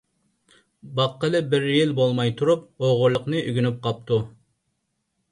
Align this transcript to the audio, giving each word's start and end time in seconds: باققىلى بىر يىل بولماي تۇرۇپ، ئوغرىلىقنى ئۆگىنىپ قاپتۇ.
باققىلى 0.99 1.41
بىر 1.49 1.67
يىل 1.71 1.93
بولماي 1.99 2.33
تۇرۇپ، 2.39 2.63
ئوغرىلىقنى 2.87 3.43
ئۆگىنىپ 3.51 3.77
قاپتۇ. 3.85 4.19